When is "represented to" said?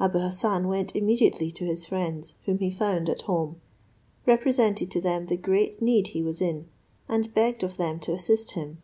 4.24-5.02